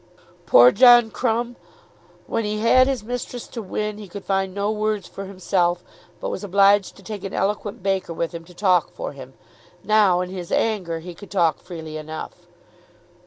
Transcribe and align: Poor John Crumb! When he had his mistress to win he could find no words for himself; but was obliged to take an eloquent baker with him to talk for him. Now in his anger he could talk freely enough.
Poor 0.47 0.71
John 0.71 1.11
Crumb! 1.11 1.57
When 2.25 2.43
he 2.43 2.57
had 2.57 2.87
his 2.87 3.03
mistress 3.03 3.45
to 3.49 3.61
win 3.61 3.99
he 3.99 4.07
could 4.07 4.25
find 4.25 4.51
no 4.51 4.71
words 4.71 5.07
for 5.07 5.25
himself; 5.25 5.83
but 6.19 6.29
was 6.31 6.43
obliged 6.43 6.95
to 6.95 7.03
take 7.03 7.23
an 7.23 7.35
eloquent 7.35 7.83
baker 7.83 8.11
with 8.13 8.33
him 8.33 8.43
to 8.45 8.53
talk 8.55 8.89
for 8.91 9.11
him. 9.13 9.35
Now 9.83 10.21
in 10.21 10.31
his 10.31 10.51
anger 10.51 11.01
he 11.01 11.13
could 11.13 11.29
talk 11.29 11.59
freely 11.59 11.97
enough. 11.97 12.33